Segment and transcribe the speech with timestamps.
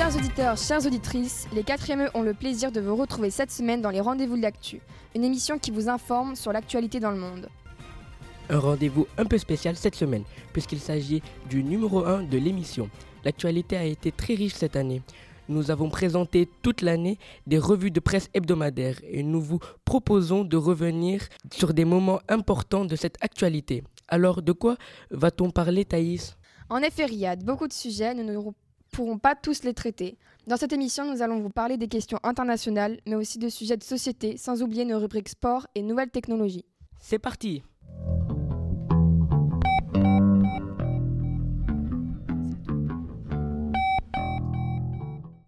[0.00, 3.90] Chers auditeurs, chères auditrices, les 4e ont le plaisir de vous retrouver cette semaine dans
[3.90, 4.80] les Rendez-vous de l'actu,
[5.14, 7.50] une émission qui vous informe sur l'actualité dans le monde.
[8.48, 10.22] Un rendez-vous un peu spécial cette semaine,
[10.54, 12.88] puisqu'il s'agit du numéro 1 de l'émission.
[13.26, 15.02] L'actualité a été très riche cette année.
[15.50, 20.56] Nous avons présenté toute l'année des revues de presse hebdomadaires et nous vous proposons de
[20.56, 23.84] revenir sur des moments importants de cette actualité.
[24.08, 24.78] Alors, de quoi
[25.10, 26.38] va-t-on parler, Thaïs?
[26.70, 28.38] En effet, Riyad, beaucoup de sujets, nous ne
[28.90, 30.18] pourrons pas tous les traiter.
[30.46, 33.84] Dans cette émission, nous allons vous parler des questions internationales, mais aussi de sujets de
[33.84, 36.64] société, sans oublier nos rubriques sport et nouvelles technologies.
[36.98, 37.62] C'est parti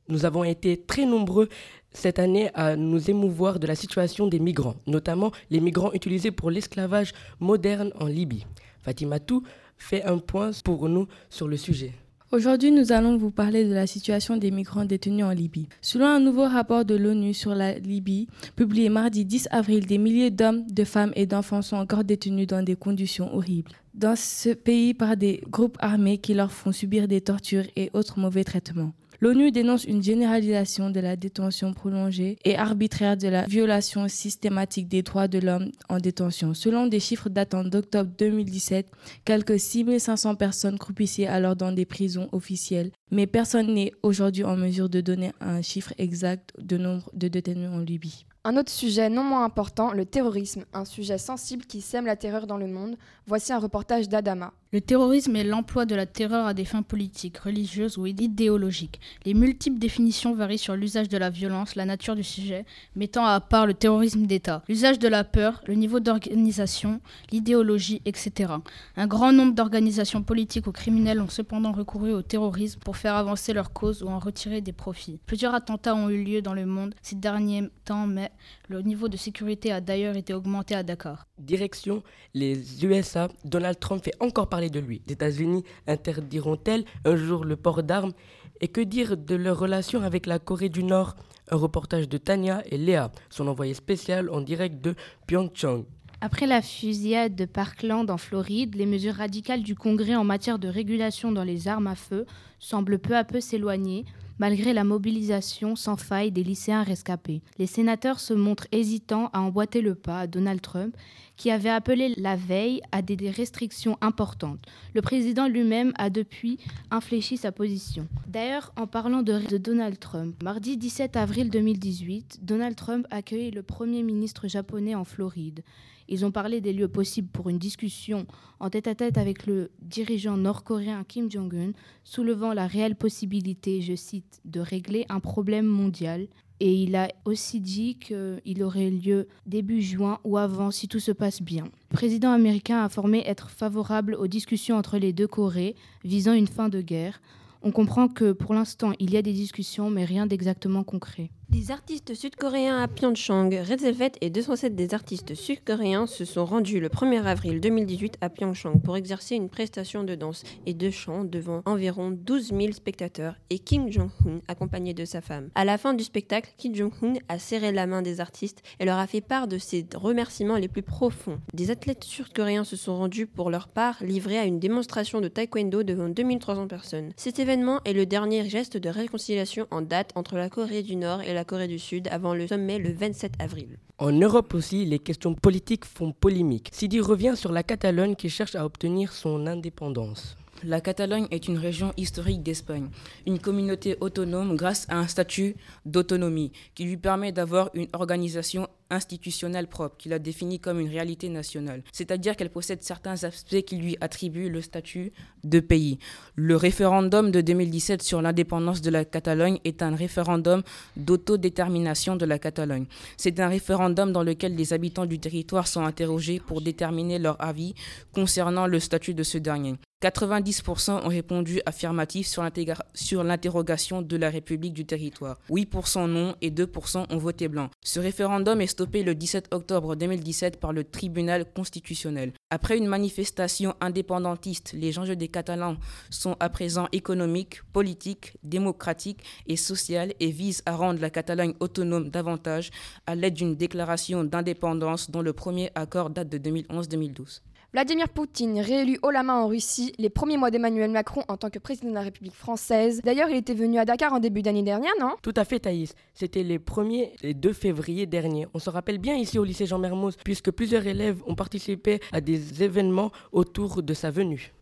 [0.09, 1.49] Nous avons été très nombreux
[1.95, 6.51] cette année à nous émouvoir de la situation des migrants, notamment les migrants utilisés pour
[6.51, 8.45] l'esclavage moderne en Libye.
[8.83, 9.43] Fatima Tou
[9.79, 11.93] fait un point pour nous sur le sujet.
[12.35, 15.69] Aujourd'hui, nous allons vous parler de la situation des migrants détenus en Libye.
[15.83, 20.31] Selon un nouveau rapport de l'ONU sur la Libye, publié mardi 10 avril, des milliers
[20.31, 23.73] d'hommes, de femmes et d'enfants sont encore détenus dans des conditions horribles.
[23.93, 28.19] Dans ce pays par des groupes armés qui leur font subir des tortures et autres
[28.19, 28.93] mauvais traitements.
[29.21, 35.03] L'ONU dénonce une généralisation de la détention prolongée et arbitraire de la violation systématique des
[35.03, 36.55] droits de l'homme en détention.
[36.55, 38.87] Selon des chiffres datant d'octobre 2017,
[39.25, 44.89] quelques 6500 personnes croupissaient alors dans des prisons officielles, mais personne n'est aujourd'hui en mesure
[44.89, 48.25] de donner un chiffre exact de nombre de détenus en Libye.
[48.45, 52.49] Un autre sujet non moins important, le terrorisme, un sujet sensible qui sème la terreur
[52.49, 52.97] dans le monde.
[53.29, 54.53] Voici un reportage d'Adama.
[54.73, 59.01] Le terrorisme est l'emploi de la terreur à des fins politiques, religieuses ou idéologiques.
[59.25, 62.65] Les multiples définitions varient sur l'usage de la violence, la nature du sujet,
[62.97, 68.55] mettant à part le terrorisme d'État, l'usage de la peur, le niveau d'organisation, l'idéologie, etc.
[68.97, 73.53] Un grand nombre d'organisations politiques ou criminelles ont cependant recouru au terrorisme pour faire avancer
[73.53, 75.21] leur cause ou en retirer des profits.
[75.27, 78.32] Plusieurs attentats ont eu lieu dans le monde ces derniers temps, mais
[78.69, 81.27] le niveau de sécurité a d'ailleurs été augmenté à Dakar.
[81.39, 82.03] Direction
[82.35, 85.03] les USA, Donald Trump fait encore parler de lui.
[85.07, 88.13] Les États-Unis interdiront-elles un jour le port d'armes?
[88.61, 91.17] Et que dire de leur relation avec la Corée du Nord?
[91.51, 94.95] Un reportage de Tania et Léa, son envoyé spécial en direct de
[95.27, 95.85] Pyeongchang.
[96.21, 100.69] Après la fusillade de Parkland en Floride, les mesures radicales du Congrès en matière de
[100.69, 102.27] régulation dans les armes à feu
[102.61, 104.05] semblent peu à peu s'éloigner,
[104.43, 107.43] malgré la mobilisation sans faille des lycéens rescapés.
[107.61, 110.97] Les sénateurs se montrent hésitants à emboîter le pas à Donald Trump,
[111.37, 114.65] qui avait appelé la veille à des restrictions importantes.
[114.95, 116.59] Le président lui-même a depuis
[116.91, 118.07] infléchi sa position.
[118.27, 124.03] D'ailleurs, en parlant de, Donald Trump, mardi 17 avril 2018, Donald Trump accueille le Premier
[124.03, 125.63] ministre japonais en Floride.
[126.09, 128.27] Ils ont parlé des lieux possibles pour une discussion
[128.61, 131.73] en tête-à-tête avec le dirigeant nord-coréen Kim Jong-un,
[132.05, 136.27] soulevant la réelle possibilité, je cite, de régler un problème mondial.
[136.65, 141.11] Et il a aussi dit qu'il aurait lieu début juin ou avant si tout se
[141.11, 141.65] passe bien.
[141.91, 145.75] Le président américain a affirmé être favorable aux discussions entre les deux Corées
[146.05, 147.21] visant une fin de guerre.
[147.63, 151.31] On comprend que pour l'instant, il y a des discussions, mais rien d'exactement concret.
[151.53, 156.89] Des artistes sud-coréens à Pyeongchang, Red et 207 des artistes sud-coréens se sont rendus le
[156.89, 161.61] 1er avril 2018 à Pyeongchang pour exercer une prestation de danse et de chant devant
[161.67, 165.51] environ 12 000 spectateurs et Kim Jong-un accompagné de sa femme.
[165.55, 168.97] À la fin du spectacle, Kim Jong-un a serré la main des artistes et leur
[168.97, 171.39] a fait part de ses remerciements les plus profonds.
[171.53, 175.83] Des athlètes sud-coréens se sont rendus pour leur part livrés à une démonstration de taekwondo
[175.83, 177.13] devant 2300 personnes.
[177.19, 181.21] Cet événement est le dernier geste de réconciliation en date entre la Corée du Nord
[181.21, 183.79] et la Corée du Sud avant le sommet le 27 avril.
[183.99, 186.71] En Europe aussi, les questions politiques font polémique.
[186.73, 190.37] Sidi revient sur la Catalogne qui cherche à obtenir son indépendance.
[190.65, 192.89] La Catalogne est une région historique d'Espagne,
[193.27, 199.67] une communauté autonome grâce à un statut d'autonomie qui lui permet d'avoir une organisation institutionnelle
[199.67, 203.97] propre, qui la définit comme une réalité nationale, c'est-à-dire qu'elle possède certains aspects qui lui
[204.01, 205.13] attribuent le statut
[205.45, 205.99] de pays.
[206.37, 210.63] Le référendum de 2017 sur l'indépendance de la Catalogne est un référendum
[210.97, 212.87] d'autodétermination de la Catalogne.
[213.17, 217.75] C'est un référendum dans lequel les habitants du territoire sont interrogés pour déterminer leur avis
[218.13, 219.77] concernant le statut de ce dernier.
[220.03, 225.39] 90% ont répondu affirmatif sur l'interrogation de la République du territoire.
[225.49, 227.71] 8% non et 2% ont voté blanc.
[227.85, 232.33] Ce référendum est stoppé le 17 octobre 2017 par le tribunal constitutionnel.
[232.51, 235.77] Après une manifestation indépendantiste, les enjeux des Catalans
[236.11, 242.11] sont à présent économiques, politiques, démocratiques et sociales et visent à rendre la Catalogne autonome
[242.11, 242.71] davantage
[243.07, 247.41] à l'aide d'une déclaration d'indépendance dont le premier accord date de 2011-2012.
[247.75, 251.49] Vladimir Poutine, réélu haut la main en Russie, les premiers mois d'Emmanuel Macron en tant
[251.49, 253.01] que président de la République française.
[253.03, 255.13] D'ailleurs, il était venu à Dakar en début d'année dernière, non?
[255.23, 255.95] Tout à fait, Thaïs.
[256.13, 258.47] C'était les 1er et 2 février dernier.
[258.53, 262.21] On se rappelle bien ici au lycée Jean Mermoz, puisque plusieurs élèves ont participé à
[262.21, 264.53] des événements autour de sa venue.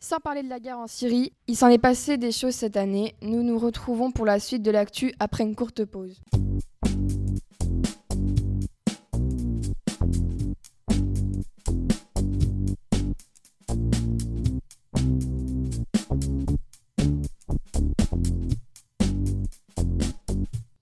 [0.00, 3.14] Sans parler de la guerre en Syrie, il s'en est passé des choses cette année.
[3.22, 6.20] Nous nous retrouvons pour la suite de l'actu après une courte pause.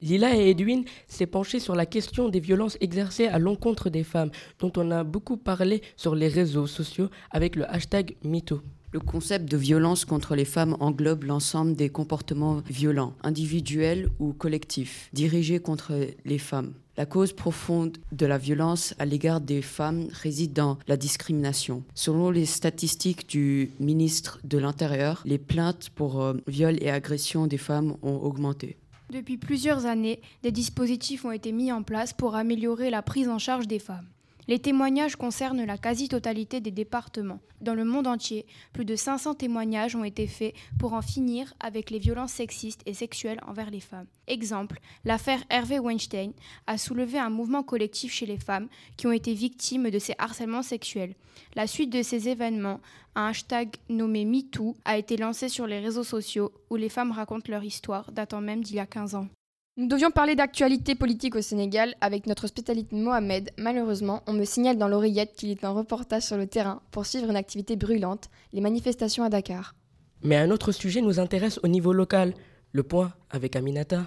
[0.05, 4.31] Lila et Edwin s'est penché sur la question des violences exercées à l'encontre des femmes,
[4.59, 8.61] dont on a beaucoup parlé sur les réseaux sociaux avec le hashtag MeToo.
[8.93, 15.09] Le concept de violence contre les femmes englobe l'ensemble des comportements violents, individuels ou collectifs,
[15.15, 15.95] dirigés contre
[16.27, 16.75] les femmes.
[16.99, 21.83] La cause profonde de la violence à l'égard des femmes réside dans la discrimination.
[21.95, 27.59] Selon les statistiques du ministre de l'Intérieur, les plaintes pour euh, viol et agression des
[27.59, 28.77] femmes ont augmenté.
[29.14, 33.38] Depuis plusieurs années, des dispositifs ont été mis en place pour améliorer la prise en
[33.38, 34.08] charge des femmes.
[34.46, 37.41] Les témoignages concernent la quasi-totalité des départements.
[37.62, 38.44] Dans le monde entier,
[38.75, 42.93] plus de 500 témoignages ont été faits pour en finir avec les violences sexistes et
[42.93, 44.06] sexuelles envers les femmes.
[44.26, 46.32] Exemple, l'affaire Hervé Weinstein
[46.67, 48.69] a soulevé un mouvement collectif chez les femmes
[48.99, 51.14] qui ont été victimes de ces harcèlements sexuels.
[51.55, 52.81] La suite de ces événements,
[53.14, 57.50] un hashtag nommé MeToo a été lancé sur les réseaux sociaux où les femmes racontent
[57.50, 59.29] leur histoire datant même d'il y a 15 ans.
[59.76, 63.50] Nous devions parler d'actualité politique au Sénégal avec notre spécialiste Mohamed.
[63.59, 67.29] Malheureusement, on me signale dans l'oreillette qu'il est en reportage sur le terrain pour suivre
[67.29, 69.75] une activité brûlante, les manifestations à Dakar.
[70.23, 72.35] Mais un autre sujet nous intéresse au niveau local.
[72.71, 74.06] Le point avec Aminata.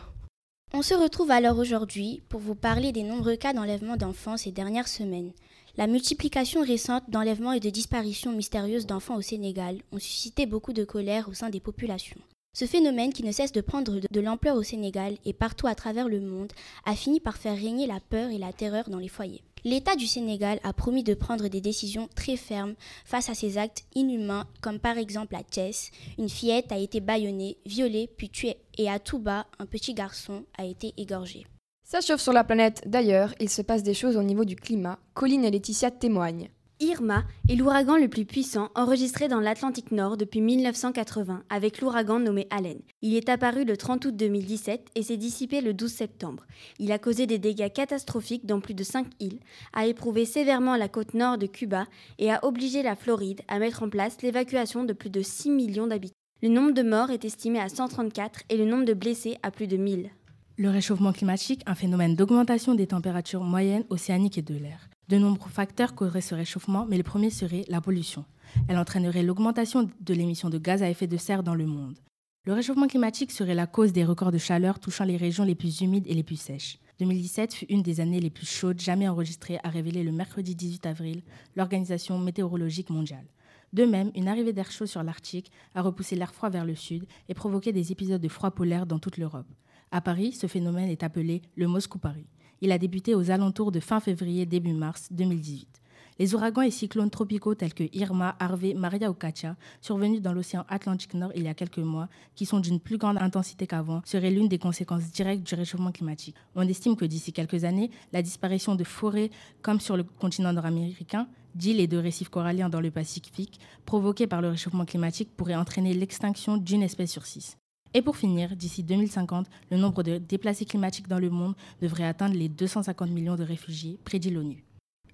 [0.74, 4.88] On se retrouve alors aujourd'hui pour vous parler des nombreux cas d'enlèvement d'enfants ces dernières
[4.88, 5.34] semaines.
[5.75, 10.86] La multiplication récente d'enlèvements et de disparitions mystérieuses d'enfants au Sénégal ont suscité beaucoup de
[10.86, 12.22] colère au sein des populations.
[12.59, 16.09] Ce phénomène, qui ne cesse de prendre de l'ampleur au Sénégal et partout à travers
[16.09, 16.51] le monde,
[16.88, 19.44] a fini par faire régner la peur et la terreur dans les foyers.
[19.63, 22.74] L'État du Sénégal a promis de prendre des décisions très fermes
[23.06, 27.57] face à ces actes inhumains, comme par exemple à Thiès, une fillette a été bâillonnée,
[27.68, 31.45] violée, puis tuée, et à Touba, un petit garçon a été égorgé.
[31.83, 32.81] Ça chauffe sur la planète.
[32.88, 34.98] D'ailleurs, il se passe des choses au niveau du climat.
[35.13, 36.50] Colline et Laetitia témoignent.
[36.79, 42.47] Irma est l'ouragan le plus puissant enregistré dans l'Atlantique Nord depuis 1980 avec l'ouragan nommé
[42.51, 42.77] Allen.
[43.01, 46.45] Il est apparu le 30 août 2017 et s'est dissipé le 12 septembre.
[46.77, 49.39] Il a causé des dégâts catastrophiques dans plus de 5 îles,
[49.74, 51.88] a éprouvé sévèrement la côte nord de Cuba
[52.19, 55.88] et a obligé la Floride à mettre en place l'évacuation de plus de 6 millions
[55.88, 56.13] d'habitants.
[56.44, 59.65] Le nombre de morts est estimé à 134 et le nombre de blessés à plus
[59.65, 60.12] de 1000.
[60.57, 64.87] Le réchauffement climatique, un phénomène d'augmentation des températures moyennes océaniques et de l'air.
[65.07, 68.25] De nombreux facteurs causeraient ce réchauffement, mais le premier serait la pollution.
[68.68, 71.98] Elle entraînerait l'augmentation de l'émission de gaz à effet de serre dans le monde.
[72.44, 75.80] Le réchauffement climatique serait la cause des records de chaleur touchant les régions les plus
[75.80, 76.80] humides et les plus sèches.
[77.00, 80.86] 2017 fut une des années les plus chaudes jamais enregistrées, a révélé le mercredi 18
[80.86, 81.21] avril
[81.56, 83.27] l'Organisation météorologique mondiale.
[83.71, 87.06] De même, une arrivée d'air chaud sur l'Arctique a repoussé l'air froid vers le sud
[87.30, 89.48] et provoqué des épisodes de froid polaire dans toute l'Europe.
[89.92, 92.27] À Paris, ce phénomène est appelé le Moscou Paris.
[92.62, 95.81] Il a débuté aux alentours de fin février début mars 2018.
[96.19, 100.65] Les ouragans et cyclones tropicaux tels que Irma, Harvey, Maria ou Katia, survenus dans l'océan
[100.67, 104.32] Atlantique Nord il y a quelques mois, qui sont d'une plus grande intensité qu'avant, seraient
[104.32, 106.36] l'une des conséquences directes du réchauffement climatique.
[106.55, 109.29] On estime que d'ici quelques années, la disparition de forêts,
[109.62, 114.41] comme sur le continent nord-américain, d'îles et de récifs coralliens dans le Pacifique, provoqués par
[114.41, 117.58] le réchauffement climatique, pourrait entraîner l'extinction d'une espèce sur six.
[117.94, 122.36] Et pour finir, d'ici 2050, le nombre de déplacés climatiques dans le monde devrait atteindre
[122.36, 124.63] les 250 millions de réfugiés, prédit l'ONU.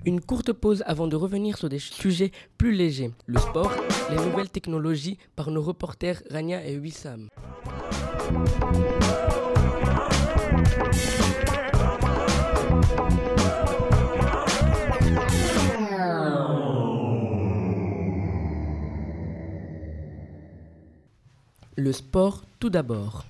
[0.06, 3.12] Une courte pause avant de revenir sur des sujets plus légers.
[3.26, 3.74] Le sport,
[4.10, 7.30] les nouvelles technologies par nos reporters Rania et Wissam.
[21.76, 23.26] Le sport tout d'abord.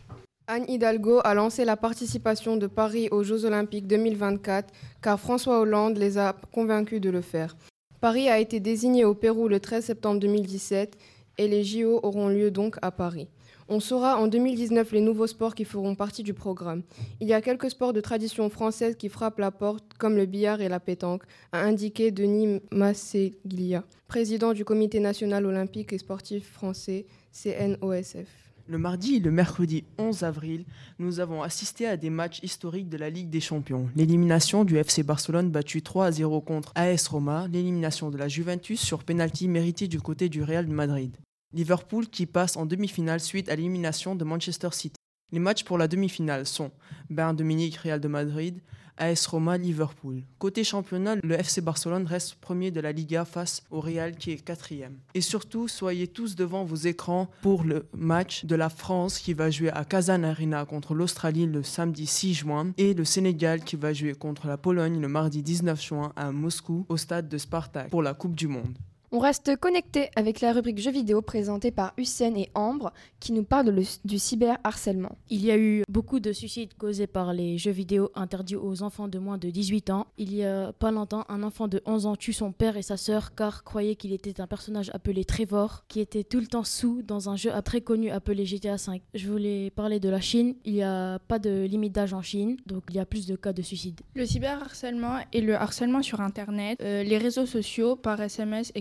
[0.48, 5.98] Anne Hidalgo a lancé la participation de Paris aux Jeux olympiques 2024 car François Hollande
[5.98, 7.56] les a convaincus de le faire.
[8.02, 10.98] Paris a été désigné au Pérou le 13 septembre 2017
[11.38, 13.30] et les JO auront lieu donc à Paris.
[13.70, 16.84] On saura en 2019 les nouveaux sports qui feront partie du programme.
[17.22, 20.60] Il y a quelques sports de tradition française qui frappent la porte, comme le billard
[20.60, 21.24] et la pétanque,
[21.54, 28.28] a indiqué Denis Masseglia, président du Comité national olympique et sportif français, CNOSF.
[28.68, 30.64] Le mardi et le mercredi 11 avril,
[30.98, 33.90] nous avons assisté à des matchs historiques de la Ligue des Champions.
[33.96, 38.80] L'élimination du FC Barcelone battu 3 à 0 contre AS Roma, l'élimination de la Juventus
[38.80, 41.18] sur penalty mérité du côté du Real Madrid.
[41.54, 44.96] Liverpool qui passe en demi-finale suite à l'élimination de Manchester City.
[45.34, 46.70] Les matchs pour la demi-finale sont
[47.10, 47.44] Bayern de
[47.82, 48.62] Real de Madrid,
[48.98, 50.22] AS Roma, Liverpool.
[50.38, 54.38] Côté championnat, le FC Barcelone reste premier de la Liga face au Real qui est
[54.38, 55.00] quatrième.
[55.16, 59.50] Et surtout, soyez tous devant vos écrans pour le match de la France qui va
[59.50, 63.92] jouer à Kazan Arena contre l'Australie le samedi 6 juin et le Sénégal qui va
[63.92, 68.04] jouer contre la Pologne le mardi 19 juin à Moscou au stade de Spartak pour
[68.04, 68.78] la Coupe du Monde.
[69.16, 73.44] On reste connecté avec la rubrique jeux vidéo présentée par Hussein et Ambre qui nous
[73.44, 75.20] parle du du cyberharcèlement.
[75.30, 79.08] Il y a eu beaucoup de suicides causés par les jeux vidéo interdits aux enfants
[79.08, 80.08] de moins de 18 ans.
[80.18, 82.98] Il y a pas longtemps, un enfant de 11 ans tue son père et sa
[82.98, 87.04] sœur car croyait qu'il était un personnage appelé Trevor qui était tout le temps sous
[87.04, 89.00] dans un jeu très connu appelé GTA V.
[89.14, 90.56] Je voulais parler de la Chine.
[90.66, 93.36] Il n'y a pas de limite d'âge en Chine, donc il y a plus de
[93.36, 94.02] cas de suicide.
[94.16, 98.72] Le cyberharcèlement est le harcèlement sur Internet, euh, les réseaux sociaux, par SMS,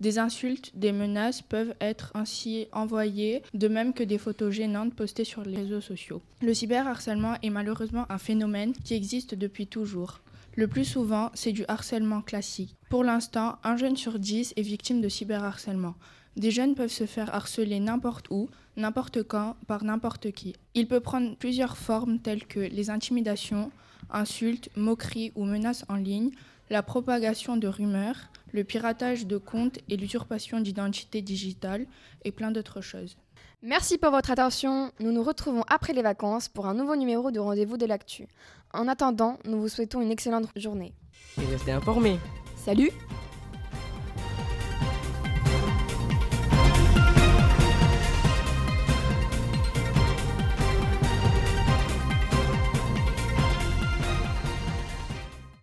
[0.00, 5.24] Des insultes, des menaces peuvent être ainsi envoyées, de même que des photos gênantes postées
[5.24, 6.22] sur les réseaux sociaux.
[6.40, 10.20] Le cyberharcèlement est malheureusement un phénomène qui existe depuis toujours.
[10.54, 12.76] Le plus souvent, c'est du harcèlement classique.
[12.90, 15.94] Pour l'instant, un jeune sur dix est victime de cyberharcèlement.
[16.36, 20.54] Des jeunes peuvent se faire harceler n'importe où, n'importe quand, par n'importe qui.
[20.74, 23.70] Il peut prendre plusieurs formes telles que les intimidations,
[24.10, 26.30] insultes, moqueries ou menaces en ligne,
[26.72, 28.16] la propagation de rumeurs,
[28.52, 31.86] le piratage de comptes et l'usurpation d'identité digitale
[32.24, 33.18] et plein d'autres choses.
[33.62, 34.90] Merci pour votre attention.
[34.98, 38.26] Nous nous retrouvons après les vacances pour un nouveau numéro de Rendez-vous de l'actu.
[38.72, 40.94] En attendant, nous vous souhaitons une excellente journée.
[41.38, 42.18] Et restez informés.
[42.56, 42.90] Salut